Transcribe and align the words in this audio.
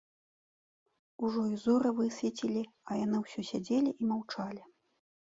Ужо 1.27 1.43
і 1.53 1.59
зоры 1.65 1.93
высвецілі, 2.01 2.65
а 2.91 3.01
яны 3.05 3.17
ўсё 3.23 3.41
сядзелі 3.55 3.97
і 4.01 4.15
маўчалі. 4.17 4.63